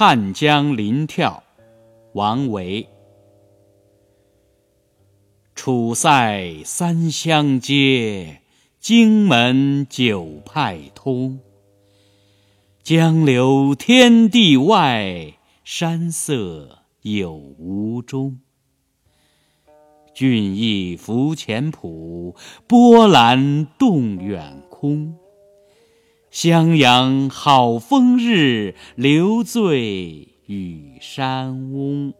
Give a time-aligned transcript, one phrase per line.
[0.00, 1.40] 汉江临眺，
[2.12, 2.88] 王维。
[5.56, 8.42] 楚塞三湘接，
[8.78, 11.40] 荆门九派通。
[12.84, 15.34] 江流天地外，
[15.64, 18.38] 山色有无中。
[20.14, 22.36] 俊逸浮浅浦，
[22.68, 25.16] 波澜动远空。
[26.30, 32.12] 襄阳好风日，留醉与山翁。